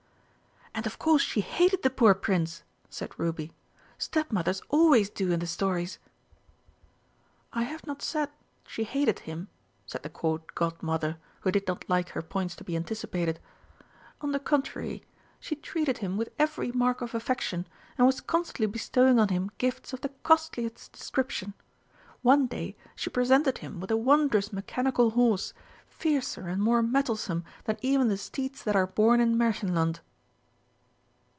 "And 0.73 0.87
of 0.87 0.97
course 0.97 1.21
she 1.21 1.41
hated 1.41 1.83
the 1.83 1.89
poor 1.89 2.13
Prince," 2.15 2.63
said 2.89 3.11
Ruby. 3.19 3.51
"Stepmothers 3.97 4.61
always 4.69 5.09
do 5.09 5.33
in 5.33 5.41
the 5.41 5.45
stories." 5.45 5.99
"I 7.51 7.63
have 7.63 7.85
not 7.85 8.01
said 8.01 8.29
she 8.65 8.85
hated 8.85 9.19
him," 9.19 9.49
said 9.85 10.01
the 10.01 10.09
Court 10.09 10.55
Godmother, 10.55 11.17
who 11.41 11.51
did 11.51 11.67
not 11.67 11.87
like 11.89 12.11
her 12.11 12.21
points 12.21 12.55
to 12.55 12.63
be 12.63 12.77
anticipated. 12.77 13.41
"On 14.21 14.31
the 14.31 14.39
contrary, 14.39 15.03
she 15.41 15.57
treated 15.57 15.97
him 15.97 16.15
with 16.15 16.31
every 16.39 16.71
mark 16.71 17.01
of 17.01 17.13
affection, 17.13 17.67
and 17.97 18.07
was 18.07 18.21
constantly 18.21 18.65
bestowing 18.65 19.19
on 19.19 19.27
him 19.27 19.51
gifts 19.57 19.91
of 19.91 19.99
the 19.99 20.09
costliest 20.23 20.93
description. 20.93 21.53
One 22.21 22.47
day 22.47 22.77
she 22.95 23.09
presented 23.09 23.57
him 23.57 23.81
with 23.81 23.91
a 23.91 23.97
wondrous 23.97 24.53
mechanical 24.53 25.11
horse, 25.11 25.53
fiercer 25.89 26.47
and 26.47 26.61
more 26.63 26.81
mettlesome 26.81 27.43
than 27.65 27.77
even 27.81 28.07
the 28.07 28.17
steeds 28.17 28.63
that 28.63 28.77
are 28.77 28.87
born 28.87 29.19
in 29.19 29.35
Märchenland." 29.35 29.99